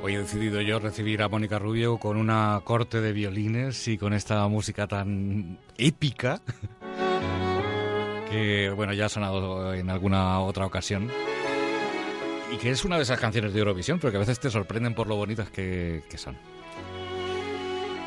Hoy 0.00 0.14
he 0.14 0.18
decidido 0.18 0.60
yo 0.60 0.78
recibir 0.78 1.22
a 1.22 1.28
Mónica 1.28 1.58
Rubio 1.58 1.98
con 1.98 2.16
una 2.16 2.60
corte 2.62 3.00
de 3.00 3.12
violines 3.12 3.88
y 3.88 3.98
con 3.98 4.12
esta 4.12 4.46
música 4.46 4.86
tan 4.86 5.58
épica 5.76 6.40
que, 8.30 8.70
bueno, 8.70 8.92
ya 8.92 9.06
ha 9.06 9.08
sonado 9.08 9.74
en 9.74 9.90
alguna 9.90 10.40
otra 10.40 10.66
ocasión. 10.66 11.10
Y 12.52 12.58
que 12.58 12.70
es 12.70 12.84
una 12.84 12.96
de 12.96 13.02
esas 13.02 13.18
canciones 13.18 13.52
de 13.52 13.58
Eurovisión, 13.58 13.98
pero 13.98 14.12
que 14.12 14.16
a 14.18 14.20
veces 14.20 14.38
te 14.38 14.50
sorprenden 14.50 14.94
por 14.94 15.08
lo 15.08 15.16
bonitas 15.16 15.50
que, 15.50 16.04
que 16.08 16.16
son. 16.16 16.36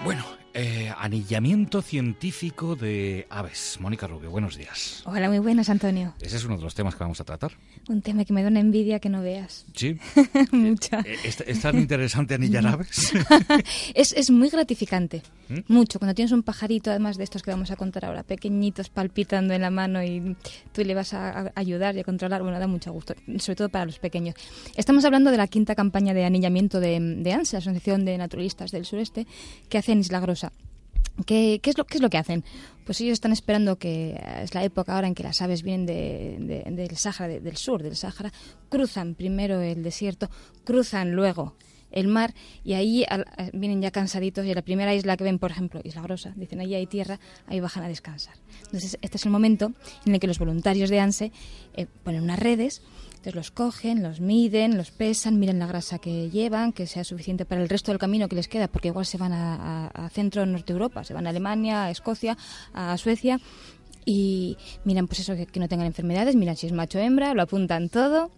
Bueno, 0.06 0.24
eh, 0.54 0.92
anillamiento 0.98 1.82
científico 1.82 2.76
de 2.76 3.28
aves. 3.30 3.78
Mónica 3.80 4.08
Rubio, 4.08 4.30
buenos 4.32 4.58
días. 4.58 5.02
Hola, 5.06 5.30
muy 5.30 5.40
buenas, 5.40 5.70
Antonio. 5.70 6.14
Ese 6.22 6.38
es 6.38 6.46
uno 6.46 6.58
de 6.58 6.64
los 6.64 6.76
temas 6.76 6.96
que 6.96 7.04
vamos 7.04 7.20
a 7.22 7.24
tratar. 7.24 7.52
Un 7.90 8.02
tema 8.02 8.26
que 8.26 8.34
me 8.34 8.42
da 8.44 8.50
una 8.50 8.60
envidia 8.60 9.00
que 9.00 9.10
no 9.10 9.22
veas. 9.22 9.66
Sí. 9.76 9.98
Mucha. 10.52 11.00
Eh, 11.02 11.18
¿Es, 11.24 11.42
es 11.42 11.62
tan 11.62 11.78
interesante 11.78 12.36
anillar 12.36 12.66
aves? 12.68 13.14
es, 13.94 14.14
es 14.14 14.30
muy 14.30 14.50
gratificante. 14.50 15.22
Mucho. 15.68 16.00
Cuando 16.00 16.14
tienes 16.16 16.32
un 16.32 16.44
pajarito, 16.44 16.90
además 16.90 17.18
de 17.18 17.24
estos 17.24 17.42
que 17.42 17.52
vamos 17.52 17.72
a 17.72 17.76
contar 17.76 18.06
ahora, 18.06 18.24
pequeñitos 18.24 18.90
palpitando 18.90 19.54
en 19.54 19.62
la 19.62 19.70
mano 19.70 20.04
y 20.04 20.36
tú 20.72 20.84
le 20.84 20.94
vas 20.94 21.14
a, 21.14 21.40
a 21.40 21.52
ayudar 21.56 21.96
y 21.96 22.00
a 22.00 22.04
controlar, 22.04 22.42
bueno, 22.42 22.60
da 22.60 22.68
mucho 22.68 22.92
gusto, 22.92 23.14
sobre 23.38 23.56
todo 23.56 23.70
para 23.70 23.86
los 23.86 24.00
pequeños. 24.00 24.36
Estamos 24.76 25.06
hablando 25.06 25.32
de 25.32 25.38
la 25.38 25.48
quinta 25.48 25.76
campaña 25.76 26.14
de 26.14 26.26
anillamiento 26.26 26.80
de, 26.80 27.00
de 27.00 27.34
ANSE, 27.34 27.56
la 27.56 27.60
Asociación 27.60 28.06
de 28.06 28.18
Naturalistas 28.18 28.72
del 28.72 28.86
Sureste, 28.86 29.28
que 29.70 29.78
hace 29.78 29.92
en 29.92 30.00
Isla 30.00 30.20
Grosa. 30.20 30.52
¿Qué, 31.26 31.60
qué, 31.62 31.70
es 31.70 31.78
lo, 31.78 31.86
¿Qué 31.86 31.98
es 31.98 32.02
lo 32.02 32.10
que 32.10 32.18
hacen? 32.18 32.44
Pues 32.86 33.02
ellos 33.02 33.14
están 33.14 33.32
esperando 33.32 33.78
que 33.78 34.20
es 34.42 34.56
la 34.56 34.64
época 34.64 34.96
ahora 34.96 35.08
en 35.08 35.14
que 35.14 35.24
las 35.24 35.42
aves 35.42 35.62
vienen 35.62 35.86
de, 35.86 36.38
de, 36.40 36.72
del 36.72 36.98
Sáhara, 36.98 37.28
de, 37.28 37.40
del 37.42 37.58
sur 37.58 37.84
del 37.84 37.96
Sáhara, 37.96 38.32
cruzan 38.70 39.16
primero 39.16 39.60
el 39.62 39.84
desierto, 39.84 40.30
cruzan 40.64 41.12
luego 41.12 41.56
el 41.92 42.08
mar 42.08 42.34
y 42.64 42.74
ahí 42.74 43.06
al, 43.08 43.26
vienen 43.54 43.82
ya 43.82 43.92
cansaditos 43.92 44.46
y 44.46 44.54
la 44.54 44.62
primera 44.62 44.94
isla 44.94 45.18
que 45.18 45.24
ven, 45.24 45.40
por 45.40 45.52
ejemplo, 45.52 45.82
Isla 45.84 46.02
Grosa, 46.02 46.34
dicen 46.36 46.60
ahí 46.60 46.76
hay 46.76 46.88
tierra, 46.88 47.20
ahí 47.48 47.60
bajan 47.60 47.84
a 47.84 47.88
descansar. 47.88 48.36
Entonces 48.66 48.98
este 49.02 49.18
es 49.18 49.26
el 49.26 49.32
momento 49.32 49.74
en 50.06 50.14
el 50.14 50.20
que 50.20 50.28
los 50.28 50.40
voluntarios 50.40 50.90
de 50.90 51.00
ANSE 51.00 51.32
eh, 51.76 51.88
ponen 52.04 52.24
unas 52.24 52.40
redes 52.40 52.82
entonces 53.22 53.36
los 53.36 53.52
cogen, 53.52 54.02
los 54.02 54.20
miden, 54.20 54.78
los 54.78 54.90
pesan, 54.90 55.40
miran 55.40 55.60
la 55.60 55.68
grasa 55.68 56.00
que 56.00 56.32
llevan, 56.32 56.74
que 56.74 56.88
sea 56.88 57.04
suficiente 57.04 57.46
para 57.46 57.62
el 57.62 57.70
resto 57.70 57.92
del 57.92 58.00
camino 58.00 58.28
que 58.28 58.36
les 58.36 58.48
queda, 58.48 58.68
porque 58.68 58.88
igual 58.88 59.06
se 59.06 59.20
van 59.20 59.32
a, 59.32 59.90
a, 59.94 60.06
a 60.06 60.10
centro 60.10 60.44
norte 60.48 60.74
Europa, 60.74 61.04
se 61.04 61.14
van 61.14 61.28
a 61.28 61.30
Alemania, 61.30 61.84
a 61.84 61.92
Escocia, 61.92 62.36
a 62.74 62.98
Suecia 62.98 63.40
y 64.06 64.58
miran 64.86 65.06
pues 65.06 65.20
eso 65.20 65.36
que, 65.36 65.46
que 65.46 65.60
no 65.60 65.68
tengan 65.68 65.86
enfermedades, 65.86 66.36
miran 66.36 66.58
si 66.58 66.66
es 66.66 66.74
macho 66.74 66.98
o 66.98 67.02
hembra, 67.02 67.36
lo 67.36 67.44
apuntan 67.44 67.90
todo 67.90 68.32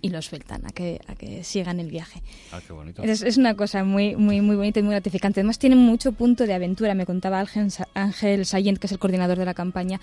y 0.00 0.10
los 0.10 0.26
sueltan 0.26 0.66
a 0.66 0.70
que, 0.70 1.00
a 1.06 1.14
que 1.14 1.44
sigan 1.44 1.80
el 1.80 1.90
viaje. 1.90 2.22
Ah, 2.52 2.60
qué 2.66 2.72
bonito. 2.72 3.02
Es, 3.02 3.22
es, 3.22 3.36
una 3.36 3.54
cosa 3.54 3.84
muy, 3.84 4.16
muy, 4.16 4.40
muy 4.40 4.56
bonita 4.56 4.80
y 4.80 4.82
muy 4.82 4.92
gratificante. 4.92 5.40
Además, 5.40 5.58
tiene 5.58 5.76
mucho 5.76 6.12
punto 6.12 6.46
de 6.46 6.54
aventura. 6.54 6.94
Me 6.94 7.06
contaba 7.06 7.40
Ángel, 7.40 7.68
Ángel 7.94 8.46
Sayent, 8.46 8.78
que 8.78 8.86
es 8.86 8.92
el 8.92 8.98
coordinador 8.98 9.38
de 9.38 9.44
la 9.44 9.54
campaña, 9.54 10.00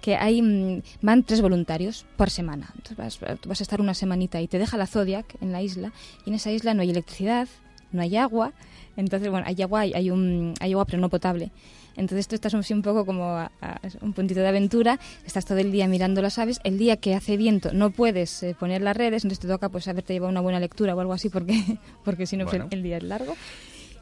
que 0.00 0.16
hay 0.16 0.42
mmm, 0.42 0.82
van 1.02 1.22
tres 1.24 1.40
voluntarios 1.40 2.06
por 2.16 2.30
semana. 2.30 2.72
Entonces 2.76 2.96
vas, 2.96 3.40
vas 3.46 3.60
a 3.60 3.62
estar 3.62 3.80
una 3.80 3.94
semanita 3.94 4.40
y 4.40 4.48
te 4.48 4.58
deja 4.58 4.76
la 4.76 4.86
Zodiac 4.86 5.36
en 5.40 5.52
la 5.52 5.62
isla, 5.62 5.92
y 6.24 6.30
en 6.30 6.36
esa 6.36 6.50
isla 6.50 6.74
no 6.74 6.82
hay 6.82 6.90
electricidad, 6.90 7.48
no 7.92 8.02
hay 8.02 8.16
agua. 8.16 8.52
Entonces, 8.96 9.30
bueno, 9.30 9.46
hay 9.46 9.60
agua, 9.62 9.80
hay, 9.80 9.92
hay, 9.94 10.10
un, 10.10 10.54
hay 10.60 10.72
agua, 10.72 10.84
pero 10.84 10.98
no 10.98 11.08
potable. 11.08 11.50
Entonces 11.96 12.28
tú 12.28 12.34
estás 12.34 12.54
un 12.54 12.82
poco 12.82 13.04
como 13.04 13.24
a, 13.24 13.50
a 13.60 13.80
un 14.00 14.12
puntito 14.12 14.40
de 14.40 14.48
aventura, 14.48 14.98
estás 15.26 15.44
todo 15.44 15.58
el 15.58 15.72
día 15.72 15.86
mirando 15.86 16.22
las 16.22 16.38
aves, 16.38 16.60
el 16.64 16.78
día 16.78 16.96
que 16.96 17.14
hace 17.14 17.36
viento 17.36 17.72
no 17.72 17.90
puedes 17.90 18.42
eh, 18.42 18.56
poner 18.58 18.80
las 18.80 18.96
redes, 18.96 19.24
entonces 19.24 19.40
te 19.40 19.48
toca 19.48 19.68
pues 19.68 19.88
haberte 19.88 20.12
llevado 20.12 20.30
una 20.30 20.40
buena 20.40 20.60
lectura 20.60 20.94
o 20.94 21.00
algo 21.00 21.12
así 21.12 21.28
porque, 21.28 21.78
porque 22.04 22.26
si 22.26 22.36
no 22.36 22.46
bueno. 22.46 22.68
el 22.70 22.82
día 22.82 22.96
es 22.96 23.02
largo. 23.02 23.36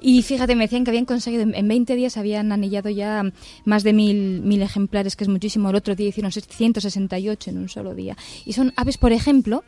Y 0.01 0.23
fíjate, 0.23 0.55
me 0.55 0.65
decían 0.65 0.85
que 0.85 0.91
habían 0.91 1.07
conseguido, 1.07 1.43
en 1.43 1.69
20 1.69 1.97
días 1.97 2.17
habían 2.17 2.53
anillado 2.53 2.89
ya 2.89 3.25
más 3.65 3.83
de 3.83 3.93
mil, 3.93 4.43
mil 4.43 4.63
ejemplares, 4.63 5.17
que 5.17 5.25
es 5.25 5.29
muchísimo. 5.29 5.71
El 5.71 5.77
otro 5.77 5.97
día 5.97 6.09
hicieron 6.09 6.31
168 6.31 7.51
en 7.51 7.59
un 7.59 7.69
solo 7.69 7.95
día. 7.95 8.17
Y 8.45 8.53
son 8.53 8.73
aves, 8.77 8.97
por 8.97 9.11
ejemplo, 9.11 9.65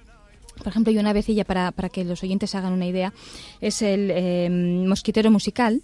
por 0.62 0.69
ejemplo, 0.69 0.91
hay 0.91 0.98
una 0.98 1.10
avecilla 1.10 1.44
para, 1.44 1.72
para 1.72 1.88
que 1.88 2.04
los 2.04 2.22
oyentes 2.22 2.54
hagan 2.54 2.72
una 2.72 2.87
idea, 2.87 3.12
es 3.60 3.82
el 3.82 4.10
eh, 4.10 4.48
mosquitero 4.87 5.31
musical. 5.31 5.82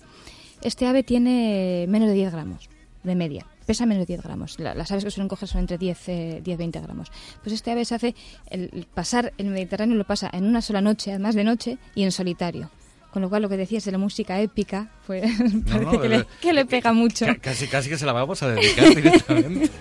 Este 0.62 0.86
ave 0.86 1.02
tiene 1.02 1.86
menos 1.88 2.08
de 2.08 2.14
10 2.14 2.32
gramos 2.32 2.68
de 3.06 3.14
media, 3.14 3.46
pesa 3.64 3.86
menos 3.86 4.06
de 4.06 4.14
10 4.14 4.22
gramos. 4.22 4.58
La, 4.58 4.74
las 4.74 4.90
aves 4.90 5.04
que 5.04 5.10
suelen 5.10 5.28
coger 5.28 5.48
son 5.48 5.60
entre 5.60 5.78
10, 5.78 6.08
eh, 6.08 6.40
10 6.44 6.58
20 6.58 6.80
gramos. 6.80 7.12
Pues 7.42 7.54
este 7.54 7.70
ave 7.70 7.84
se 7.84 7.94
hace, 7.94 8.14
el, 8.50 8.86
pasar 8.92 9.32
el 9.38 9.46
Mediterráneo 9.46 9.96
lo 9.96 10.04
pasa 10.04 10.28
en 10.32 10.44
una 10.44 10.60
sola 10.60 10.80
noche, 10.80 11.12
además 11.12 11.34
de 11.34 11.44
noche, 11.44 11.78
y 11.94 12.02
en 12.02 12.12
solitario. 12.12 12.70
Con 13.12 13.22
lo 13.22 13.30
cual, 13.30 13.42
lo 13.42 13.48
que 13.48 13.56
decías 13.56 13.84
de 13.84 13.92
la 13.92 13.98
música 13.98 14.40
épica, 14.40 14.90
pues 15.06 15.22
parece 15.22 15.54
no, 15.84 15.92
no, 15.92 16.00
que, 16.00 16.08
le, 16.08 16.26
que, 16.42 16.52
le, 16.52 16.66
pega 16.66 16.92
mucho. 16.92 17.26
Casi, 17.40 17.66
casi 17.66 17.88
que 17.88 17.96
se 17.96 18.04
la 18.04 18.12
vamos 18.12 18.42
a 18.42 18.48
dedicar 18.48 18.94
directamente. 18.94 19.70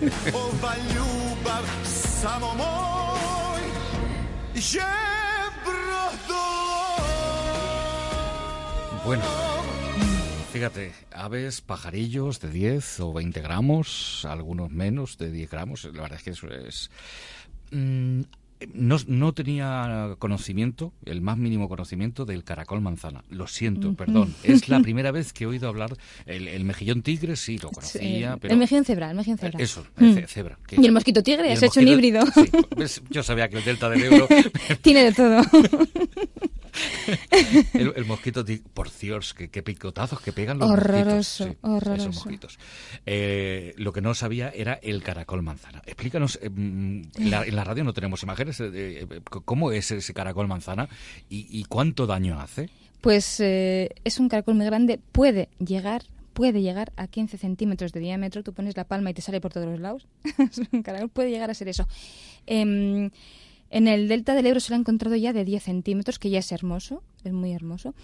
bueno, 9.04 9.24
fíjate, 10.52 10.92
aves, 11.12 11.60
pajarillos 11.60 12.40
de 12.40 12.50
10 12.50 13.00
o 13.00 13.12
20 13.12 13.40
gramos, 13.42 14.24
algunos 14.24 14.70
menos 14.70 15.18
de 15.18 15.30
10 15.30 15.50
gramos, 15.50 15.84
la 15.84 16.02
verdad 16.02 16.18
es 16.18 16.22
que 16.24 16.30
eso 16.30 16.48
es... 16.48 16.90
Mmm, 17.70 18.22
no, 18.72 18.96
no, 19.06 19.32
tenía 19.34 20.16
conocimiento, 20.18 20.92
el 21.04 21.20
más 21.20 21.36
mínimo 21.36 21.68
conocimiento 21.68 22.24
del 22.24 22.44
caracol 22.44 22.80
manzana. 22.80 23.24
Lo 23.28 23.46
siento, 23.46 23.94
perdón. 23.94 24.34
Es 24.42 24.68
la 24.68 24.80
primera 24.82 25.10
vez 25.10 25.32
que 25.32 25.44
he 25.44 25.46
oído 25.46 25.68
hablar. 25.68 25.96
El, 26.24 26.48
el 26.48 26.64
mejillón 26.64 27.02
tigre 27.02 27.36
sí 27.36 27.58
lo 27.58 27.70
conocía. 27.70 28.32
Sí, 28.32 28.38
pero... 28.40 28.54
El 28.54 28.58
mejillón 28.58 28.84
cebra, 28.84 29.10
el 29.10 29.16
mejillón 29.16 29.38
cebra. 29.38 29.60
Eso, 29.62 29.86
el 29.98 30.26
cebra. 30.28 30.58
Que... 30.66 30.80
Y 30.80 30.86
el 30.86 30.92
mosquito 30.92 31.22
tigre, 31.22 31.52
has 31.52 31.62
hecho 31.62 31.80
un 31.80 31.88
híbrido. 31.88 32.24
Sí, 32.86 33.02
yo 33.10 33.22
sabía 33.22 33.48
que 33.48 33.58
el 33.58 33.64
delta 33.64 33.88
del 33.90 34.04
Ebro. 34.04 34.28
Tiene 34.82 35.04
de 35.04 35.12
todo. 35.12 35.42
el, 37.74 37.92
el, 37.96 38.04
mosquito, 38.04 38.44
por 38.74 38.90
Dios, 38.90 39.34
que, 39.34 39.62
picotazos 39.62 40.20
que 40.20 40.32
pegan 40.32 40.58
los 40.58 40.70
horroroso, 40.70 41.46
mosquitos. 41.46 41.48
Sí, 41.48 41.56
horroroso. 41.62 42.10
Esos 42.10 42.24
mosquitos. 42.24 42.58
Eh, 43.04 43.74
lo 43.76 43.92
que 43.92 44.00
no 44.00 44.14
sabía 44.14 44.50
era 44.50 44.74
el 44.74 45.02
caracol 45.02 45.42
manzana. 45.42 45.82
Explícanos, 45.86 46.36
eh, 46.42 46.46
en, 46.46 47.10
la, 47.18 47.44
en, 47.44 47.56
la, 47.56 47.64
radio 47.64 47.84
no 47.84 47.92
tenemos 47.92 48.22
imágenes, 48.22 48.60
eh, 48.60 49.06
¿cómo 49.44 49.72
es 49.72 49.90
ese 49.90 50.14
caracol 50.14 50.48
manzana 50.48 50.88
y, 51.28 51.46
y 51.50 51.64
cuánto 51.64 52.06
daño 52.06 52.40
hace? 52.40 52.68
Pues 53.00 53.40
es 53.40 54.18
un 54.18 54.28
caracol 54.28 54.54
muy 54.54 54.66
grande, 54.66 54.98
puede 55.12 55.48
llegar 55.58 56.02
puede 56.36 56.60
llegar 56.60 56.92
a 56.96 57.06
15 57.06 57.38
centímetros 57.38 57.92
de 57.92 58.00
diámetro. 58.00 58.42
Tú 58.42 58.52
pones 58.52 58.76
la 58.76 58.84
palma 58.84 59.08
y 59.08 59.14
te 59.14 59.22
sale 59.22 59.40
por 59.40 59.54
todos 59.54 59.66
los 59.66 59.80
lados. 59.80 60.06
un 60.72 60.82
caracol 60.82 61.08
puede 61.08 61.30
llegar 61.30 61.50
a 61.50 61.54
ser 61.54 61.68
eso. 61.68 61.88
Eh, 62.46 63.10
en 63.70 63.88
el 63.88 64.08
delta 64.08 64.34
del 64.34 64.46
Ebro 64.46 64.60
se 64.60 64.70
lo 64.70 64.76
ha 64.76 64.78
encontrado 64.78 65.16
ya 65.16 65.32
de 65.32 65.44
10 65.44 65.62
centímetros, 65.62 66.18
que 66.18 66.30
ya 66.30 66.38
es 66.38 66.52
hermoso, 66.52 67.02
es 67.24 67.32
muy 67.32 67.52
hermoso. 67.52 67.94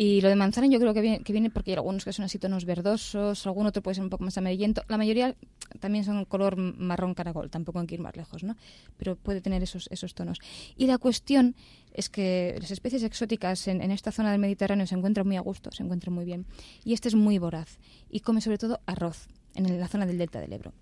Y 0.00 0.20
lo 0.20 0.28
de 0.28 0.36
manzana 0.36 0.68
yo 0.68 0.78
creo 0.78 0.94
que 0.94 1.00
viene, 1.00 1.24
que 1.24 1.32
viene 1.32 1.50
porque 1.50 1.72
hay 1.72 1.76
algunos 1.76 2.04
que 2.04 2.12
son 2.12 2.24
así 2.24 2.38
tonos 2.38 2.64
verdosos, 2.64 3.44
algún 3.48 3.66
otro 3.66 3.82
puede 3.82 3.96
ser 3.96 4.04
un 4.04 4.10
poco 4.10 4.22
más 4.22 4.38
amarillento. 4.38 4.82
La 4.86 4.96
mayoría 4.96 5.34
también 5.80 6.04
son 6.04 6.24
color 6.24 6.56
marrón 6.56 7.14
caracol, 7.14 7.50
tampoco 7.50 7.80
hay 7.80 7.86
que 7.88 7.96
ir 7.96 8.00
más 8.00 8.16
lejos, 8.16 8.44
¿no? 8.44 8.54
Pero 8.96 9.16
puede 9.16 9.40
tener 9.40 9.60
esos, 9.62 9.88
esos 9.90 10.14
tonos. 10.14 10.38
Y 10.76 10.86
la 10.86 10.98
cuestión 10.98 11.56
es 11.92 12.08
que 12.10 12.56
las 12.60 12.70
especies 12.70 13.02
exóticas 13.02 13.66
en, 13.66 13.82
en 13.82 13.90
esta 13.90 14.12
zona 14.12 14.30
del 14.30 14.40
Mediterráneo 14.40 14.86
se 14.86 14.94
encuentran 14.94 15.26
muy 15.26 15.36
a 15.36 15.40
gusto, 15.40 15.72
se 15.72 15.82
encuentran 15.82 16.14
muy 16.14 16.24
bien. 16.24 16.46
Y 16.84 16.92
este 16.92 17.08
es 17.08 17.16
muy 17.16 17.38
voraz 17.38 17.80
y 18.08 18.20
come 18.20 18.40
sobre 18.40 18.58
todo 18.58 18.78
arroz 18.86 19.26
en 19.56 19.80
la 19.80 19.88
zona 19.88 20.06
del 20.06 20.18
delta 20.18 20.40
del 20.40 20.52
Ebro 20.52 20.72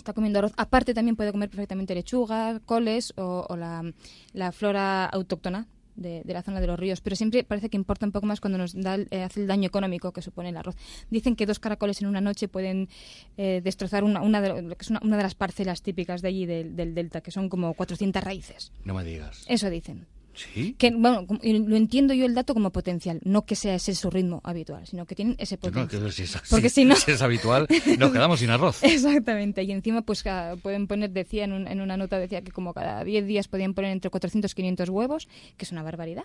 está 0.00 0.12
comiendo 0.12 0.38
arroz. 0.38 0.52
Aparte 0.56 0.94
también 0.94 1.16
puede 1.16 1.32
comer 1.32 1.48
perfectamente 1.48 1.94
lechuga, 1.94 2.60
coles 2.60 3.12
o, 3.16 3.46
o 3.48 3.56
la, 3.56 3.92
la, 4.32 4.52
flora 4.52 5.06
autóctona 5.06 5.66
de, 5.96 6.22
de, 6.24 6.32
la 6.32 6.42
zona 6.42 6.60
de 6.60 6.66
los 6.66 6.78
ríos. 6.78 7.00
Pero 7.00 7.16
siempre 7.16 7.44
parece 7.44 7.68
que 7.68 7.76
importa 7.76 8.06
un 8.06 8.12
poco 8.12 8.26
más 8.26 8.40
cuando 8.40 8.58
nos 8.58 8.74
da, 8.74 8.96
eh, 8.96 9.22
hace 9.22 9.40
el 9.40 9.46
daño 9.46 9.66
económico 9.66 10.12
que 10.12 10.22
supone 10.22 10.48
el 10.48 10.56
arroz. 10.56 10.76
Dicen 11.10 11.36
que 11.36 11.46
dos 11.46 11.58
caracoles 11.58 12.00
en 12.00 12.08
una 12.08 12.20
noche 12.20 12.48
pueden 12.48 12.88
eh, 13.36 13.60
destrozar 13.62 14.04
una, 14.04 14.22
una, 14.22 14.40
de, 14.40 14.74
que 14.76 14.82
es 14.82 14.90
una, 14.90 15.00
una, 15.02 15.16
de 15.16 15.22
las 15.22 15.34
parcelas 15.34 15.82
típicas 15.82 16.22
de 16.22 16.28
allí 16.28 16.46
del, 16.46 16.76
del 16.76 16.94
delta, 16.94 17.20
que 17.20 17.30
son 17.30 17.48
como 17.48 17.74
400 17.74 18.22
raíces. 18.22 18.72
No 18.84 18.94
me 18.94 19.04
digas. 19.04 19.44
Eso 19.48 19.70
dicen. 19.70 20.06
¿Sí? 20.34 20.74
Que, 20.78 20.90
bueno, 20.92 21.26
lo 21.28 21.76
entiendo 21.76 22.14
yo 22.14 22.24
el 22.24 22.34
dato 22.34 22.54
como 22.54 22.70
potencial, 22.70 23.20
no 23.24 23.44
que 23.44 23.56
sea 23.56 23.74
ese 23.74 23.94
su 23.94 24.10
ritmo 24.10 24.40
habitual, 24.44 24.86
sino 24.86 25.06
que 25.06 25.14
tienen 25.14 25.36
ese 25.38 25.58
potencial. 25.58 26.02
No, 26.02 26.06
que 26.06 26.12
si 26.12 26.22
es, 26.22 26.36
Porque 26.48 26.68
si, 26.68 26.74
si, 26.82 26.84
no... 26.84 26.96
si 26.96 27.10
es 27.10 27.22
habitual, 27.22 27.66
nos 27.98 28.12
quedamos 28.12 28.40
sin 28.40 28.50
arroz. 28.50 28.78
Exactamente, 28.82 29.62
y 29.62 29.72
encima 29.72 30.02
pues 30.02 30.24
pueden 30.62 30.86
poner, 30.86 31.10
decía 31.10 31.44
en, 31.44 31.52
un, 31.52 31.66
en, 31.66 31.80
una 31.80 31.96
nota, 31.96 32.18
decía 32.18 32.42
que 32.42 32.52
como 32.52 32.72
cada 32.74 33.04
10 33.04 33.26
días 33.26 33.48
podían 33.48 33.74
poner 33.74 33.90
entre 33.90 34.10
400 34.10 34.50
y 34.50 34.54
500 34.54 34.88
huevos, 34.88 35.28
que 35.56 35.64
es 35.64 35.72
una 35.72 35.82
barbaridad. 35.82 36.24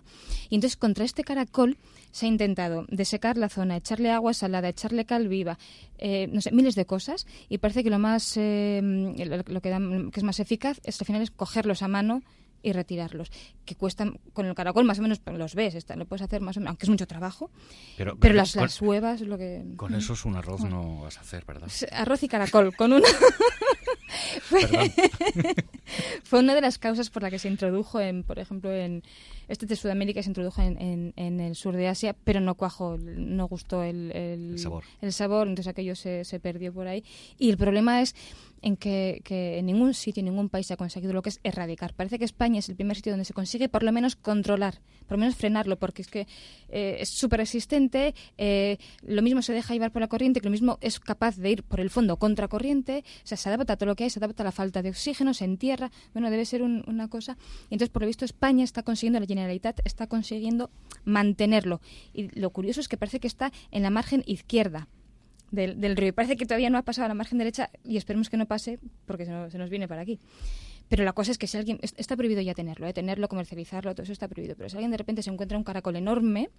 Y 0.49 0.55
entonces 0.55 0.77
contra 0.77 1.03
este 1.03 1.23
caracol 1.23 1.77
se 2.11 2.25
ha 2.25 2.29
intentado 2.29 2.85
desecar 2.89 3.37
la 3.37 3.49
zona, 3.49 3.77
echarle 3.77 4.11
agua 4.11 4.33
salada, 4.33 4.69
echarle 4.69 5.05
cal 5.05 5.27
viva, 5.27 5.57
eh, 5.97 6.27
no 6.31 6.41
sé, 6.41 6.51
miles 6.51 6.75
de 6.75 6.85
cosas, 6.85 7.25
y 7.49 7.57
parece 7.57 7.83
que 7.83 7.89
lo 7.89 7.99
más, 7.99 8.37
eh, 8.37 8.81
lo 9.47 9.61
que, 9.61 9.69
da, 9.69 9.79
que 9.79 10.19
es 10.19 10.23
más 10.23 10.39
eficaz 10.39 10.79
es 10.83 10.99
al 11.01 11.05
final 11.05 11.21
es 11.21 11.31
cogerlos 11.31 11.81
a 11.81 11.87
mano 11.87 12.21
y 12.65 12.73
retirarlos. 12.73 13.31
Que 13.63 13.75
cuestan, 13.75 14.19
con 14.33 14.47
el 14.47 14.55
caracol 14.55 14.85
más 14.85 14.99
o 14.99 15.03
menos 15.03 15.21
los 15.25 15.55
ves, 15.55 15.75
está, 15.75 15.95
lo 15.95 16.05
puedes 16.05 16.23
hacer 16.23 16.41
más 16.41 16.57
o 16.57 16.59
menos, 16.59 16.71
aunque 16.71 16.85
es 16.85 16.89
mucho 16.89 17.07
trabajo. 17.07 17.51
Pero, 17.95 18.17
las, 18.33 18.55
las, 18.55 18.81
huevas, 18.81 19.21
lo 19.21 19.37
que. 19.37 19.63
Con 19.77 19.93
eso 19.93 20.13
es 20.13 20.25
un 20.25 20.35
arroz 20.35 20.61
no 20.61 21.01
vas 21.01 21.17
a 21.17 21.21
hacer, 21.21 21.45
¿verdad? 21.45 21.69
Arroz 21.91 22.23
y 22.23 22.27
caracol, 22.27 22.75
con 22.75 22.93
una. 22.93 23.07
fue, 26.23 26.39
una 26.39 26.55
de 26.55 26.61
las 26.61 26.77
causas 26.77 27.09
por 27.09 27.23
la 27.23 27.29
que 27.29 27.39
se 27.39 27.47
introdujo, 27.47 27.99
en, 27.99 28.23
por 28.23 28.39
ejemplo, 28.39 28.73
en 28.73 29.03
este 29.47 29.65
de 29.65 29.75
Sudamérica 29.75 30.21
se 30.23 30.29
introdujo 30.29 30.61
en, 30.61 31.13
en, 31.15 31.39
el 31.39 31.55
sur 31.55 31.75
de 31.75 31.87
Asia, 31.87 32.15
pero 32.23 32.39
no 32.39 32.55
cuajó, 32.55 32.97
no 32.97 33.47
gustó 33.47 33.83
el, 33.83 34.11
el, 34.11 34.59
sabor. 34.59 34.83
el, 35.01 35.13
sabor. 35.13 35.47
entonces 35.47 35.69
aquello 35.69 35.95
se, 35.95 36.25
se 36.25 36.39
perdió 36.39 36.73
por 36.73 36.87
ahí. 36.87 37.03
Y 37.37 37.49
el 37.49 37.57
problema 37.57 38.01
es 38.01 38.15
en 38.61 38.77
que, 38.77 39.21
en 39.29 39.65
ningún 39.65 39.93
sitio, 39.93 40.21
en 40.21 40.25
ningún 40.25 40.49
país 40.49 40.67
se 40.67 40.73
ha 40.73 40.77
conseguido 40.77 41.13
lo 41.13 41.21
que 41.21 41.29
es 41.29 41.39
erradicar. 41.43 41.93
Parece 41.93 42.19
que 42.19 42.25
España 42.25 42.59
es 42.59 42.69
el 42.69 42.75
primer 42.75 42.95
sitio 42.95 43.11
donde 43.11 43.25
se 43.25 43.33
consigue 43.33 43.69
por 43.69 43.83
lo 43.83 43.91
menos 43.91 44.15
controlar, 44.15 44.81
por 45.07 45.17
lo 45.17 45.19
menos 45.19 45.35
frenarlo, 45.35 45.77
porque 45.77 46.01
es 46.01 46.07
que 46.07 46.27
eh, 46.69 46.97
es 46.99 47.09
súper 47.09 47.39
resistente, 47.39 48.15
eh, 48.37 48.77
lo 49.03 49.21
mismo 49.21 49.41
se 49.41 49.53
deja 49.53 49.73
llevar 49.73 49.91
por 49.91 50.01
la 50.01 50.07
corriente, 50.07 50.41
que 50.41 50.47
lo 50.47 50.51
mismo 50.51 50.77
es 50.81 50.99
capaz 50.99 51.37
de 51.37 51.51
ir 51.51 51.63
por 51.63 51.79
el 51.79 51.89
fondo 51.89 52.17
contra 52.17 52.47
corriente, 52.47 53.03
o 53.23 53.27
sea, 53.27 53.37
se 53.37 53.49
adapta 53.49 53.73
a 53.73 53.77
todo 53.77 53.87
lo 53.87 53.95
que 53.95 54.05
hay, 54.05 54.09
se 54.09 54.19
adapta 54.19 54.43
a 54.43 54.45
la 54.45 54.51
falta 54.51 54.81
de 54.81 54.89
oxígeno, 54.89 55.33
se 55.33 55.45
entierra, 55.45 55.91
bueno, 56.13 56.29
debe 56.29 56.45
ser 56.45 56.63
una 56.63 57.07
cosa. 57.09 57.37
Entonces, 57.65 57.89
por 57.89 58.01
lo 58.01 58.07
visto, 58.07 58.25
España 58.25 58.63
está 58.63 58.83
consiguiendo, 58.83 59.19
la 59.19 59.27
Generalitat 59.27 59.79
está 59.85 60.07
consiguiendo 60.07 60.71
mantenerlo. 61.03 61.81
Y 62.13 62.39
lo 62.39 62.49
curioso 62.49 62.81
es 62.81 62.87
que 62.87 62.97
parece 62.97 63.19
que 63.19 63.27
está 63.27 63.51
en 63.71 63.83
la 63.83 63.89
margen 63.89 64.23
izquierda 64.25 64.87
del, 65.55 65.79
del, 65.79 65.95
río. 65.95 66.13
Parece 66.13 66.35
que 66.35 66.45
todavía 66.45 66.69
no 66.69 66.77
ha 66.77 66.83
pasado 66.83 67.05
a 67.05 67.07
la 67.07 67.13
margen 67.13 67.37
derecha 67.37 67.69
y 67.83 67.97
esperemos 67.97 68.29
que 68.29 68.37
no 68.37 68.45
pase 68.45 68.79
porque 69.05 69.25
se 69.25 69.57
nos, 69.57 69.69
viene 69.69 69.87
para 69.87 70.01
aquí. 70.01 70.19
Pero 70.87 71.03
la 71.03 71.13
cosa 71.13 71.31
es 71.31 71.37
que 71.37 71.47
si 71.47 71.57
alguien. 71.57 71.79
Está 71.81 72.15
prohibido 72.15 72.41
ya 72.41 72.53
tenerlo, 72.53 72.87
¿eh? 72.87 72.93
tenerlo, 72.93 73.27
comercializarlo, 73.27 73.93
todo 73.95 74.03
eso 74.03 74.13
está 74.13 74.27
prohibido. 74.27 74.55
Pero 74.55 74.69
si 74.69 74.75
alguien 74.75 74.91
de 74.91 74.97
repente 74.97 75.23
se 75.23 75.31
encuentra 75.31 75.57
un 75.57 75.63
caracol 75.63 75.95
enorme, 75.95 76.49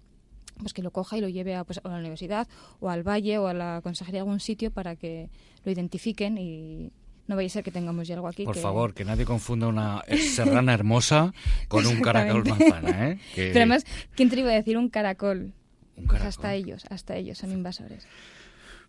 pues 0.59 0.73
que 0.73 0.81
lo 0.81 0.91
coja 0.91 1.17
y 1.17 1.21
lo 1.21 1.29
lleve 1.29 1.55
a, 1.55 1.63
pues, 1.63 1.79
a 1.83 1.89
la 1.89 1.97
universidad 1.97 2.47
o 2.79 2.89
al 2.89 3.07
valle 3.07 3.37
o 3.37 3.47
a 3.47 3.53
la 3.53 3.81
consejería 3.81 4.19
de 4.19 4.21
algún 4.21 4.39
sitio 4.39 4.71
para 4.71 4.95
que 4.95 5.29
lo 5.63 5.71
identifiquen 5.71 6.37
y 6.37 6.91
no 7.27 7.35
vaya 7.35 7.47
a 7.47 7.49
ser 7.49 7.63
que 7.63 7.71
tengamos 7.71 8.07
ya 8.07 8.15
algo 8.15 8.27
aquí. 8.27 8.45
Por 8.45 8.57
favor, 8.57 8.93
que 8.93 9.05
nadie 9.05 9.25
confunda 9.25 9.67
una 9.67 10.01
serrana 10.33 10.73
hermosa 10.73 11.33
con 11.67 11.85
un 11.85 12.01
caracol 12.01 12.45
manzana. 12.45 13.11
¿eh? 13.11 13.19
Pero 13.35 13.57
además, 13.57 13.85
¿quién 14.15 14.29
te 14.29 14.39
iba 14.39 14.49
a 14.49 14.55
decir 14.55 14.77
un 14.77 14.89
caracol? 14.89 15.53
Un 15.97 16.05
caracol. 16.05 16.27
hasta 16.27 16.53
ellos, 16.53 16.85
hasta 16.89 17.15
ellos 17.15 17.37
son 17.37 17.51
invasores. 17.51 18.07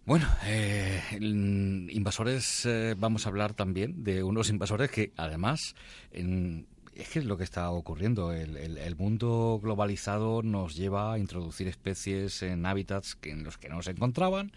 Bueno, 0.09 0.27
eh, 0.47 1.03
invasores, 1.21 2.65
eh, 2.65 2.95
vamos 2.97 3.27
a 3.27 3.29
hablar 3.29 3.53
también 3.53 4.05
de 4.05 4.23
unos 4.23 4.49
invasores 4.49 4.91
que 4.91 5.13
además, 5.19 5.75
es 6.11 7.09
que 7.11 7.19
es 7.19 7.27
lo 7.27 7.37
que 7.37 7.45
está 7.45 7.71
ocurriendo. 7.71 8.33
El, 8.33 8.97
mundo 8.97 9.61
globalizado 9.63 10.43
nos 10.43 10.77
lleva 10.77 11.13
a 11.13 11.19
introducir 11.19 11.69
especies 11.69 12.43
en 12.43 12.65
hábitats 12.65 13.17
que, 13.17 13.33
en 13.33 13.45
los 13.45 13.59
que 13.59 13.69
no 13.69 13.83
se 13.83 13.91
encontraban. 13.91 14.51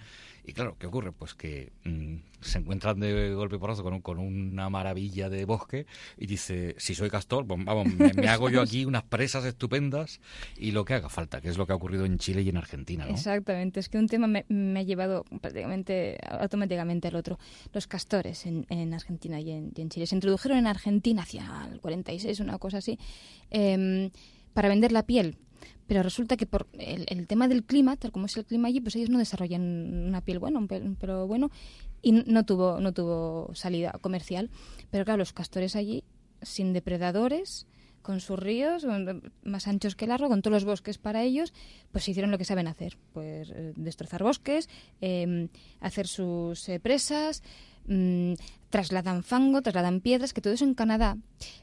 Y 0.44 0.54
claro, 0.54 0.76
¿qué 0.80 0.88
ocurre? 0.88 1.12
Pues 1.12 1.36
que 1.36 1.72
mm, 1.84 2.16
se 2.42 2.60
encuentran 2.60 3.00
de 3.00 3.34
golpe 3.34 3.60
porrazo 3.60 3.84
con, 3.84 4.02
con 4.02 4.18
una 4.18 4.70
maravilla 4.70 5.30
de 5.30 5.46
bosque 5.46 5.86
y 6.18 6.26
dice, 6.26 6.76
si 6.80 6.96
soy 6.96 7.10
castor, 7.10 7.46
pues 7.46 7.64
vamos, 7.64 7.88
me, 8.16 8.28
hago 8.28 8.50
yo 8.50 8.62
aquí 8.62 8.86
unas 8.86 9.04
presas 9.04 9.46
estupendas 9.46 10.20
y 10.58 10.72
lo 10.72 10.84
que 10.84 10.96
haga 10.96 11.10
falta, 11.10 11.42
que 11.42 11.50
es 11.50 11.58
lo 11.58 11.68
que 11.68 11.74
ha 11.74 11.76
ocurrido 11.76 12.06
en 12.06 12.18
Chile 12.18 12.42
y 12.42 12.50
en 12.50 12.58
Argentina. 12.58 13.06
¿no? 13.06 13.12
Exactamente, 13.12 13.80
es 13.80 13.90
que 13.90 13.98
un 13.98 14.08
tema 14.08 14.28
me, 14.28 14.80
ha 14.80 14.84
llevado 14.84 15.26
prácticamente 15.42 16.18
automáticamente 16.28 17.08
al 17.08 17.16
otro. 17.16 17.38
Los 17.74 17.86
castores 17.88 18.46
en, 18.46 18.66
en 18.70 18.94
Argentina 18.94 19.40
y 19.40 19.52
en, 19.52 19.90
Chile 19.90 20.08
se 20.08 20.16
introdujeron 20.16 20.58
en 20.58 20.68
Argentina 20.68 21.22
hacia 21.22 21.68
el 21.72 21.80
46, 21.80 22.40
una 22.40 22.58
cosa 22.58 22.80
así, 22.80 22.98
em, 23.52 24.10
para 24.54 24.70
vender 24.70 24.92
la 24.92 25.06
piel 25.06 25.38
pero 25.88 26.04
resulta 26.04 26.38
que 26.38 26.46
por 26.46 26.68
el, 26.74 27.28
tema 27.28 27.48
del 27.48 27.64
clima, 27.64 27.98
tal 27.98 28.12
como 28.12 28.26
es 28.26 28.38
el 28.38 28.46
clima 28.46 28.68
allí, 28.68 28.82
pues 28.82 28.96
ellos 28.96 29.10
no 29.10 29.20
desarrollan 29.20 30.08
una 30.08 30.22
piel 30.22 30.40
buena, 30.40 30.60
un 30.60 30.96
pero 31.00 31.28
bueno, 31.28 31.52
y 32.02 32.12
no 32.12 32.46
tuvo, 32.46 32.80
no 32.80 32.94
tuvo 32.94 33.52
salida 33.54 33.92
comercial. 34.02 34.50
Pero 34.90 35.06
claro, 35.06 35.20
los 35.20 35.34
castores 35.34 35.76
allí, 35.76 36.04
sin 36.42 36.74
depredadores, 36.74 37.68
con 38.02 38.20
sus 38.20 38.40
ríos 38.40 38.86
más 39.44 39.68
anchos 39.68 39.96
que 39.96 40.08
largo, 40.08 40.28
con 40.28 40.42
todos 40.42 40.54
los 40.54 40.66
bosques 40.66 40.98
para 40.98 41.24
ellos, 41.24 41.54
pues 41.92 42.08
hicieron 42.08 42.32
lo 42.32 42.38
que 42.38 42.46
saben 42.46 42.68
hacer, 42.68 42.98
pues 43.14 43.52
eh, 43.52 43.74
destrozar 43.76 44.24
bosques, 44.24 44.70
em, 45.02 45.50
hacer 45.80 46.08
sus 46.08 46.68
eh, 46.70 46.80
presas, 46.80 47.44
mm, 47.86 48.34
trasladan 48.72 49.22
fango, 49.22 49.62
trasladan 49.62 50.02
piedras, 50.02 50.34
que 50.34 50.42
todo 50.42 50.54
eso 50.54 50.66
en 50.66 50.74
Canadá 50.74 51.18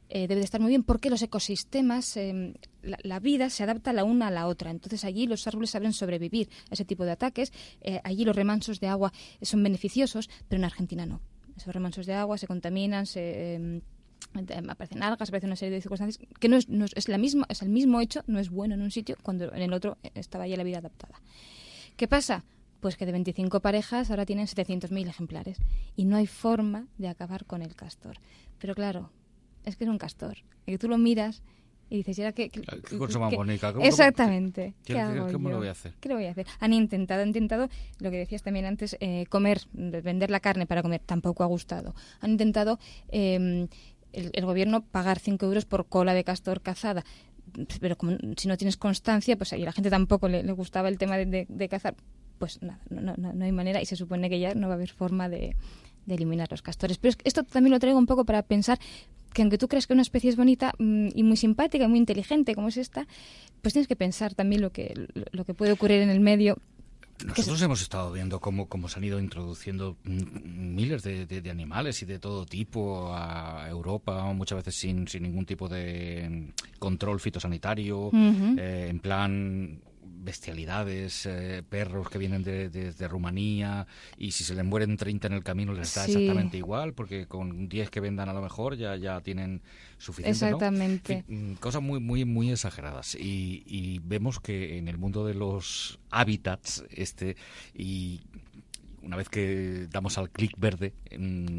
eh, 0.09 0.29
debe 0.29 0.37
de 0.37 0.45
estar 0.45 0.61
muy 0.61 0.69
bien 0.69 0.85
porque 0.85 1.11
los 1.11 1.23
ecosistemas, 1.23 2.17
em, 2.17 2.55
la, 2.83 3.19
vida 3.19 3.51
se 3.51 3.65
adapta 3.65 3.93
la 3.93 4.05
una 4.05 4.29
a 4.29 4.31
la 4.31 4.47
otra. 4.47 4.71
Entonces 4.71 5.05
allí 5.05 5.27
los 5.27 5.47
árboles 5.49 5.71
saben 5.71 5.93
sobrevivir 5.93 6.49
a 6.71 6.75
ese 6.75 6.85
tipo 6.85 7.05
de 7.05 7.13
ataques. 7.13 7.53
Eh, 7.81 8.01
allí 8.05 8.25
los 8.25 8.37
remansos 8.37 8.79
de 8.79 8.87
agua 8.87 9.13
son 9.43 9.63
beneficiosos, 9.63 10.31
pero 10.47 10.61
en 10.61 10.65
Argentina 10.65 11.07
no. 11.07 11.21
Esos 11.57 11.75
remansos 11.75 12.07
de 12.07 12.15
agua 12.15 12.39
se 12.39 12.47
contaminan, 12.47 13.07
se 13.07 13.55
em, 13.55 13.81
aparecen 14.69 15.03
algas, 15.03 15.31
aparecen 15.31 15.49
una 15.49 15.57
serie 15.57 15.75
de 15.75 15.81
circunstancias 15.81 16.25
que 16.39 16.49
no 16.49 16.57
es, 16.57 16.69
no 16.69 16.85
es, 16.85 17.09
la 17.09 17.19
misma, 17.19 17.47
es 17.49 17.63
el 17.63 17.71
mismo 17.71 18.01
hecho, 18.01 18.23
no 18.27 18.39
es 18.39 18.51
bueno 18.51 18.75
en 18.75 18.83
un 18.83 18.93
sitio 18.93 19.17
cuando 19.23 19.53
en 19.53 19.63
el 19.63 19.73
otro 19.73 19.99
estaba 20.15 20.47
ya 20.47 20.57
la 20.57 20.63
vida 20.63 20.79
adaptada. 20.79 21.21
¿Qué 21.97 22.07
pasa? 22.07 22.45
Pues 22.81 22.97
que 22.97 23.07
de 23.07 23.13
25 23.13 23.61
parejas 23.61 24.11
ahora 24.11 24.25
tienen 24.25 24.47
700.000 24.47 25.09
ejemplares 25.09 25.59
y 25.97 26.05
no 26.05 26.17
hay 26.17 26.27
forma 26.27 26.87
de 26.97 27.09
acabar 27.09 27.45
con 27.45 27.63
el 27.63 27.75
castor. 27.75 28.19
Pero 28.59 28.75
claro, 28.75 29.11
es 29.65 29.77
que 29.77 29.85
es 29.85 29.91
un 29.91 29.99
castor. 29.99 30.39
Y 30.67 30.73
que 30.73 30.79
tú 30.79 30.89
lo 30.89 30.99
miras 30.99 31.43
y 31.91 31.99
dices, 31.99 32.19
¿y 32.19 32.33
qué, 32.33 32.51
qué, 32.51 32.99
cosa 32.99 33.19
más 33.19 33.35
bonita? 33.35 33.73
exactamente. 33.81 34.75
¿Qué, 34.85 34.95
¿Cómo 35.33 35.49
lo 35.49 35.59
voy 35.59 35.69
a 35.69 35.73
hacer? 35.73 35.95
¿Qué 36.01 36.09
lo 36.09 36.17
voy 36.17 36.27
a 36.27 36.33
hacer? 36.33 36.47
Han 36.61 36.75
intentado, 36.75 37.23
han 37.23 37.29
intentado, 37.29 37.69
lo 37.99 38.11
que 38.11 38.19
decías 38.19 38.43
también 38.43 38.67
antes, 38.67 38.97
eh, 39.01 39.25
comer, 39.31 39.63
vender 39.73 40.31
la 40.31 40.41
carne 40.41 40.67
para 40.67 40.83
comer, 40.83 41.01
tampoco 41.05 41.45
ha 41.45 41.47
gustado. 41.47 41.95
Han 42.21 42.33
intentado 42.33 42.79
em, 43.09 43.69
el, 44.13 44.45
gobierno 44.45 44.85
pagar 44.85 45.19
5 45.19 45.47
euros 45.47 45.65
por 45.65 45.87
cola 45.89 46.13
de 46.15 46.25
castor 46.25 46.61
cazada 46.61 47.05
pero 47.81 47.97
como, 47.97 48.15
si 48.37 48.47
no 48.47 48.59
tienes 48.59 48.77
constancia, 48.77 49.35
pues 49.39 49.55
a 49.55 49.57
la 49.57 49.73
gente 49.73 49.89
tampoco 49.89 50.29
le, 50.29 50.43
gustaba 50.53 50.91
el 50.91 50.99
tema 50.99 51.17
de 51.17 51.69
cazar 51.71 51.97
pues 52.39 52.63
nada, 52.63 52.81
no, 52.91 53.15
no, 53.17 53.33
no, 53.33 53.45
hay 53.45 53.53
manera 53.53 53.83
y 53.83 53.87
se 53.87 53.97
supone 53.97 54.31
que 54.31 54.39
ya 54.39 54.55
no 54.55 54.69
va 54.69 54.75
a 54.75 54.77
haber 54.77 54.91
forma 54.91 55.29
de, 55.29 55.57
eliminar 56.07 56.51
los 56.51 56.63
castores. 56.63 56.97
Pero 56.97 57.15
esto 57.25 57.43
también 57.43 57.71
lo 57.71 57.79
traigo 57.79 57.99
un 57.99 58.07
poco 58.07 58.25
para 58.25 58.43
pensar 58.43 58.79
que 59.35 59.43
aunque 59.43 59.59
tú 59.59 59.69
creas 59.69 59.87
que 59.87 59.93
una 59.93 60.01
especie 60.01 60.31
es 60.31 60.37
bonita 60.37 60.73
mm, 60.79 61.09
y 61.15 61.23
muy 61.23 61.37
simpática 61.37 61.85
y 61.85 61.89
muy 61.89 61.99
inteligente 61.99 62.55
como 62.55 62.69
es 62.69 62.79
esta, 62.79 63.07
pues 63.61 63.75
tienes 63.75 63.89
que 63.89 63.97
pensar 63.97 64.35
también 64.35 64.63
lo 64.63 64.73
que, 64.73 64.95
lo 65.33 65.45
que 65.45 65.53
puede 65.53 65.73
ocurrir 65.73 66.01
en 66.01 66.09
el 66.09 66.21
medio 66.21 66.57
nosotros 67.27 67.61
hemos 67.63 67.83
estado 67.83 68.13
viendo 68.13 68.41
cómo, 68.41 68.69
cómo, 68.69 68.89
se 68.89 68.99
han 68.99 69.05
ido 69.05 69.19
introduciendo 69.19 69.97
miles 70.05 71.03
de, 71.03 71.27
de, 71.27 71.51
animales 71.51 72.01
y 72.03 72.07
de 72.07 72.19
todo 72.19 72.47
tipo 72.47 73.13
a 73.13 73.67
Europa, 73.69 74.23
muchas 74.33 74.59
veces 74.59 74.77
sin, 74.77 75.09
sin 75.09 75.25
ningún 75.25 75.45
tipo 75.45 75.69
de 75.69 76.53
control 76.79 77.19
fitosanitario, 77.19 78.11
eh, 78.13 78.87
en 78.89 79.01
plan 79.01 79.81
bestialidades, 80.19 81.27
eh, 81.27 81.63
perros 81.69 82.09
que 82.09 82.19
vienen 82.19 82.43
de, 82.43 82.69
de, 82.69 83.09
Rumanía 83.09 83.87
y 84.17 84.33
si 84.33 84.45
se 84.45 84.55
les 84.55 84.65
mueren 84.65 84.97
30 84.97 85.29
en 85.29 85.33
el 85.33 85.45
camino 85.45 85.73
les 85.73 85.95
da 85.95 86.05
exactamente 86.05 86.57
igual 86.57 86.93
porque 86.93 87.27
con 87.27 87.69
10 87.69 87.91
que 87.91 88.01
vendan 88.01 88.29
a 88.29 88.33
lo 88.33 88.43
mejor 88.43 88.77
ya, 88.77 88.97
ya 88.97 89.21
tienen 89.21 89.63
suficiente. 89.99 90.45
Exactamente. 90.45 91.25
Mm, 91.29 91.55
cosas 91.55 91.83
muy, 91.83 92.01
muy, 92.01 92.25
muy 92.25 92.51
exageradas 92.51 93.15
y, 93.15 93.63
y 93.67 94.01
vemos 94.05 94.41
que 94.41 94.79
en 94.79 94.89
el 94.89 94.99
mundo 94.99 95.27
de 95.27 95.35
los 95.35 95.99
hábitats 96.11 96.85
este 96.91 97.37
y 97.75 98.21
una 99.03 99.17
vez 99.17 99.29
que 99.29 99.87
damos 99.91 100.19
al 100.19 100.31
clic 100.31 100.53
verde, 100.59 100.93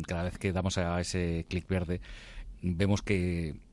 cada 0.05 0.23
vez 0.23 0.37
que 0.37 0.51
damos 0.51 0.77
a 0.77 0.99
ese 1.01 1.45
clic 1.49 1.67
verde, 1.67 2.01
vemos 2.61 3.01
que 3.01 3.55
Mm, 3.55 3.68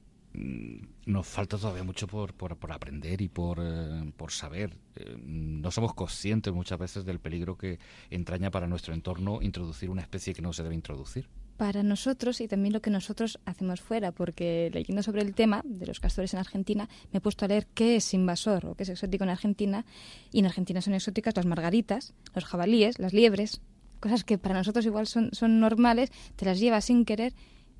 nos 1.06 1.26
falta 1.26 1.56
todavía 1.56 1.82
mucho 1.82 2.06
por, 2.06 2.32
aprender 2.72 3.20
y 3.22 3.28
por, 3.28 3.58
eh, 3.60 4.12
saber. 4.28 4.76
Eh, 4.96 5.16
no 5.24 5.70
somos 5.70 5.94
conscientes 5.94 6.52
muchas 6.52 6.78
veces 6.78 7.04
del 7.04 7.20
peligro 7.20 7.56
que 7.56 7.78
entraña 8.10 8.50
para 8.50 8.66
nuestro 8.66 8.92
entorno 8.92 9.40
introducir 9.40 9.88
una 9.88 10.02
especie 10.02 10.34
que 10.34 10.42
no 10.42 10.52
se 10.52 10.62
debe 10.62 10.74
introducir. 10.74 11.28
Para 11.56 11.82
nosotros 11.82 12.42
y 12.42 12.48
también 12.48 12.74
lo 12.74 12.82
que 12.82 12.90
nosotros 12.90 13.38
hacemos 13.46 13.80
fuera, 13.80 14.12
porque 14.12 14.70
leyendo 14.74 15.02
sobre 15.02 15.22
el 15.22 15.34
tema 15.34 15.62
de 15.64 15.86
los 15.86 16.00
castores 16.00 16.34
en 16.34 16.40
Argentina, 16.40 16.88
me 17.12 17.18
he 17.18 17.20
puesto 17.20 17.46
a 17.46 17.48
leer 17.48 17.66
qué 17.72 17.96
es 17.96 18.12
invasor 18.12 18.66
o 18.66 18.74
qué 18.74 18.82
es 18.82 18.90
exótico 18.90 19.24
en 19.24 19.30
Argentina. 19.30 19.86
Y 20.32 20.40
en 20.40 20.46
Argentina 20.46 20.82
son 20.82 20.92
exóticas 20.92 21.34
las 21.34 21.46
margaritas, 21.46 22.12
los 22.34 22.44
jabalíes, 22.44 22.98
las 22.98 23.14
liebres, 23.14 23.62
cosas 24.00 24.22
que 24.22 24.36
para 24.36 24.54
nosotros 24.54 24.84
igual 24.84 25.06
son 25.06 25.30
normales, 25.60 26.10
te 26.36 26.44
las 26.44 26.60
llevas 26.60 26.84
sin 26.84 27.06
querer 27.06 27.32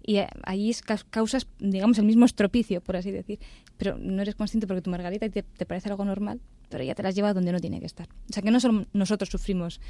y 0.07 0.19
ahí 0.45 0.75
causas, 1.11 1.49
digamos, 1.59 1.99
el 1.99 2.05
mismo 2.05 2.25
estropicio, 2.25 2.81
por 2.81 2.97
así 2.97 3.11
decir. 3.11 3.41
Pero 3.77 3.99
no 3.99 4.23
eres 4.23 4.37
consciente 4.37 4.67
porque 4.67 4.81
tu 4.81 4.91
margarita 4.91 5.29
te, 5.29 5.43
te 5.43 5.67
parece 5.67 5.91
algo 5.91 6.05
normal, 6.05 6.41
pero 6.69 6.85
ya 6.85 6.95
te 6.95 7.03
la 7.03 7.11
has 7.11 7.15
llevado 7.15 7.35
donde 7.35 7.53
no 7.53 7.61
tiene 7.61 7.81
que 7.81 7.87
estar. 7.87 8.09
O 8.31 8.33
sea 8.33 8.43
que 8.43 8.51
no 8.51 8.61
solo 8.61 8.87
nosotros 8.93 9.29
sufrimos 9.29 9.81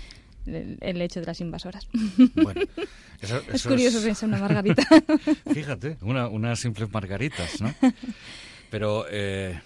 el, 0.46 1.00
hecho 1.02 1.20
de 1.20 1.26
las 1.26 1.40
invasoras. 1.40 1.87
Bueno, 2.35 2.62
es 3.52 3.66
curioso 3.66 4.02
pensar 4.02 4.28
una 4.28 4.38
margarita. 4.38 4.82
Fíjate, 5.52 5.99
una, 6.00 6.28
unas 6.28 6.58
simples 6.58 6.90
margaritas, 6.92 7.61
¿no? 7.61 7.75
Pero 8.70 9.06
eh, 9.11 9.61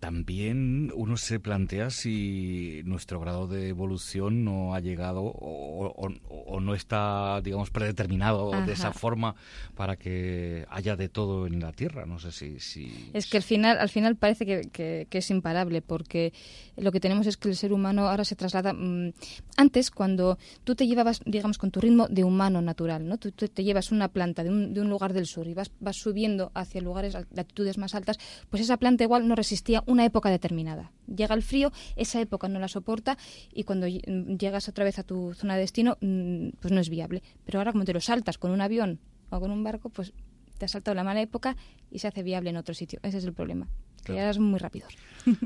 también 0.00 0.90
uno 0.94 1.18
se 1.18 1.38
plantea 1.40 1.90
si 1.90 2.80
nuestro 2.86 3.20
grado 3.20 3.46
de 3.46 3.68
evolución 3.68 4.44
no 4.44 4.74
ha 4.74 4.80
llegado 4.80 5.22
o, 5.22 6.60
no 6.60 6.74
está, 6.74 7.40
digamos, 7.42 7.70
predeterminado 7.70 8.50
de 8.64 8.72
esa 8.72 8.92
forma 8.92 9.34
para 9.76 9.96
que 9.96 10.66
haya 10.70 10.96
de 10.96 11.10
todo 11.10 11.46
en 11.46 11.60
la 11.60 11.72
Tierra. 11.72 12.06
No 12.06 12.18
sé 12.18 12.32
si... 12.32 12.58
si... 12.60 13.10
Es 13.12 13.26
que 13.26 13.36
al 13.36 13.42
final, 13.42 13.78
al 13.78 13.90
final 13.90 14.16
parece 14.16 14.46
que, 14.46 15.06
es 15.10 15.30
imparable 15.30 15.82
porque 15.82 16.32
lo 16.76 16.92
que 16.92 17.00
tenemos 17.00 17.26
es 17.26 17.36
que 17.36 17.50
el 17.50 17.56
ser 17.56 17.74
humano 17.74 18.08
ahora 18.08 18.24
se 18.24 18.36
traslada... 18.36 18.72
Mm, 18.72 19.12
antes, 19.58 19.90
cuando 19.90 20.38
tú 20.64 20.74
te 20.74 20.86
llevabas, 20.86 21.20
digamos, 21.26 21.58
con 21.58 21.70
tu 21.70 21.80
ritmo 21.80 22.08
de 22.08 22.24
humano 22.24 22.62
natural, 22.62 23.06
¿no? 23.06 23.18
Tú, 23.18 23.30
te 23.32 23.64
llevas 23.64 23.92
una 23.92 24.08
planta 24.08 24.42
de 24.42 24.48
un, 24.48 24.72
de 24.72 24.80
un, 24.80 24.88
lugar 24.88 25.12
del 25.12 25.26
sur 25.26 25.46
y 25.46 25.52
vas, 25.52 25.70
vas 25.78 25.96
subiendo 25.96 26.50
hacia 26.54 26.80
lugares, 26.80 27.14
latitudes 27.32 27.76
más 27.76 27.94
altas, 27.94 28.18
pues 28.48 28.62
esa 28.62 28.78
planta 28.78 29.04
igual 29.04 29.28
no 29.28 29.34
resistía 29.34 29.82
una 29.90 30.04
época 30.04 30.30
determinada. 30.30 30.92
Llega 31.06 31.34
el 31.34 31.42
frío, 31.42 31.72
esa 31.96 32.20
época 32.20 32.48
no 32.48 32.58
la 32.58 32.68
soporta 32.68 33.18
y 33.52 33.64
cuando 33.64 33.86
llegas 33.88 34.68
otra 34.68 34.84
vez 34.84 34.98
a 34.98 35.02
tu 35.02 35.34
zona 35.34 35.54
de 35.54 35.60
destino, 35.60 35.98
mm, 36.00 36.50
pues 36.60 36.72
no 36.72 36.80
es 36.80 36.88
viable. 36.88 37.22
Pero 37.44 37.58
ahora 37.58 37.72
como 37.72 37.84
te 37.84 37.92
lo 37.92 38.00
saltas 38.00 38.38
con 38.38 38.50
un 38.50 38.60
avión 38.60 39.00
o 39.30 39.40
con 39.40 39.50
un 39.50 39.64
barco, 39.64 39.90
pues 39.90 40.12
te 40.58 40.64
has 40.64 40.70
saltado 40.70 40.94
la 40.94 41.04
mala 41.04 41.20
época 41.20 41.56
y 41.90 41.98
se 41.98 42.08
hace 42.08 42.22
viable 42.22 42.50
en 42.50 42.56
otro 42.56 42.74
sitio. 42.74 43.00
Ese 43.02 43.18
es 43.18 43.24
el 43.24 43.32
problema. 43.32 43.68
Que 44.04 44.14
ya 44.14 44.30
es 44.30 44.38
muy 44.38 44.58
rápido. 44.58 44.86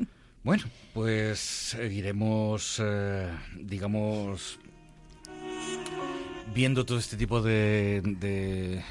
Bueno, 0.45 0.65
pues 0.93 1.39
seguiremos, 1.39 2.79
eh, 2.79 3.31
digamos, 3.59 4.59
viendo 6.53 6.85
todo 6.85 6.99
este 6.99 7.17
tipo 7.17 7.41
de 7.41 8.83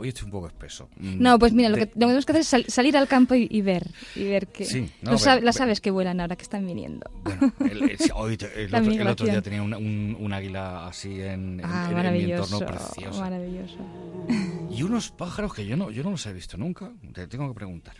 hoy 0.00 0.08
estoy 0.08 0.24
un 0.24 0.30
poco 0.30 0.46
espeso. 0.46 0.88
Mm, 0.96 1.22
no, 1.22 1.38
pues 1.38 1.52
mira, 1.52 1.68
lo 1.68 1.76
que 1.76 1.86
tenemos 1.86 2.24
que 2.24 2.32
hacer 2.32 2.60
es 2.66 2.72
salir 2.72 2.96
al 2.96 3.06
campo 3.06 3.34
y, 3.34 3.60
ver. 3.60 3.86
Y 4.14 4.24
ver 4.24 4.48
que 4.48 4.64
sí, 4.64 4.90
las 5.02 5.60
aves 5.60 5.80
que 5.80 5.90
vuelan 5.90 6.20
ahora, 6.20 6.36
que 6.36 6.42
están 6.42 6.66
viniendo. 6.66 7.10
Bueno, 7.22 7.52
el, 7.60 7.98
otro, 9.08 9.26
día 9.26 9.42
tenía 9.42 9.62
un, 9.62 10.32
águila 10.32 10.86
así 10.86 11.20
en, 11.20 11.60
ah, 11.64 11.90
mi 12.12 12.30
entorno 12.30 12.60
precioso. 12.60 13.20
Maravilloso. 13.20 13.76
Y 14.70 14.82
unos 14.82 15.10
pájaros 15.10 15.52
que 15.54 15.66
yo 15.66 15.76
no, 15.76 15.90
yo 15.90 16.02
no 16.02 16.10
los 16.10 16.26
he 16.26 16.32
visto 16.32 16.56
nunca. 16.56 16.90
Te 17.12 17.26
tengo 17.26 17.48
que 17.48 17.54
preguntar. 17.54 17.96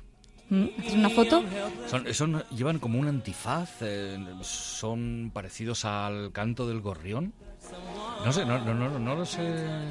¿Mm? 0.49 0.67
¿Haces 0.79 0.95
una 0.95 1.11
foto? 1.11 1.45
Son, 2.13 2.43
llevan 2.51 2.79
como 2.79 2.99
un 2.99 3.07
antifaz, 3.07 3.83
eh, 3.83 4.19
son 4.43 5.31
parecidos 5.33 5.85
al 5.85 6.33
canto 6.33 6.67
del 6.67 6.81
gorrión. 6.81 7.33
No 8.25 8.33
sé, 8.33 8.45
no, 8.45 8.59
no, 8.59 8.75
no, 8.75 8.99
no, 8.99 9.15
los, 9.15 9.39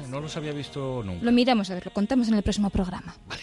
no 0.08 0.20
los 0.20 0.36
había 0.36 0.52
visto 0.52 1.02
nunca. 1.04 1.24
Lo 1.24 1.32
miramos, 1.32 1.70
a 1.70 1.74
ver, 1.74 1.86
lo 1.86 1.92
contamos 1.92 2.28
en 2.28 2.34
el 2.34 2.42
próximo 2.42 2.70
programa. 2.70 3.14
Vale. 3.26 3.42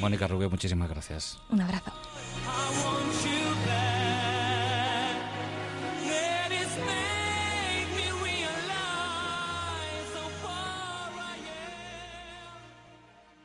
Mónica 0.00 0.28
Rubio, 0.28 0.50
muchísimas 0.50 0.88
gracias. 0.88 1.38
Un 1.50 1.60
abrazo. 1.60 1.92